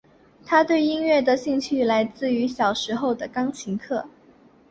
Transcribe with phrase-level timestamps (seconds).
[0.43, 4.07] 她对音乐的兴趣来自小时候的钢琴课。